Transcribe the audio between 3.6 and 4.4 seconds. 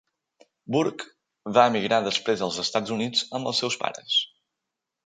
seus pares.